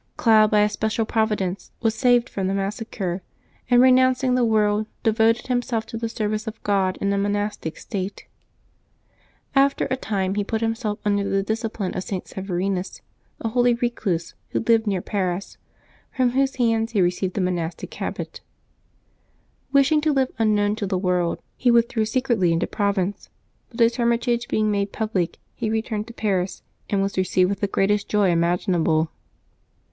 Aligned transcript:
Cloud, 0.17 0.49
by 0.49 0.61
a 0.61 0.69
special 0.69 1.05
providence, 1.05 1.69
was 1.79 1.93
saved 1.93 2.27
from 2.27 2.47
the 2.47 2.55
massacre, 2.55 3.21
and, 3.69 3.79
renouncing 3.79 4.33
the 4.33 4.43
world, 4.43 4.87
devoted 5.03 5.45
himself 5.45 5.85
to 5.85 5.95
the 5.95 6.09
service 6.09 6.47
of 6.47 6.59
God 6.63 6.97
in 6.99 7.13
a 7.13 7.19
monastic 7.19 7.77
state. 7.77 8.25
After 9.53 9.85
a 9.91 9.95
time 9.95 10.33
he 10.33 10.43
put 10.43 10.61
himself 10.61 10.97
under 11.05 11.29
the 11.29 11.43
discipline 11.43 11.93
of 11.93 12.01
St. 12.01 12.27
Severinus, 12.27 13.01
a 13.41 13.49
holy 13.49 13.75
recluse 13.75 14.33
who 14.49 14.61
lived 14.61 14.87
near 14.87 15.03
Paris, 15.03 15.59
from 16.15 16.31
whose 16.31 16.55
hands 16.55 16.93
he 16.93 16.99
received 17.03 17.35
the 17.35 17.39
monastic 17.41 17.93
habit. 17.93 18.41
Wishing 19.71 20.01
to 20.01 20.11
live 20.11 20.31
unknown 20.39 20.75
to 20.77 20.87
the 20.87 20.97
world, 20.97 21.39
he 21.57 21.69
withdrew 21.69 22.05
secretly 22.05 22.51
into 22.51 22.65
Provence, 22.65 23.29
but 23.69 23.79
his 23.79 23.93
^ 23.93 23.95
tlermitage 23.97 24.47
being 24.49 24.71
made 24.71 24.91
public, 24.91 25.37
he 25.53 25.69
returned 25.69 26.07
to 26.07 26.13
Paris, 26.13 26.63
and 26.89 27.03
was 27.03 27.19
received 27.19 27.51
with 27.51 27.59
the 27.59 27.67
greatest 27.67 28.09
joy 28.09 28.31
imaginable. 28.31 29.11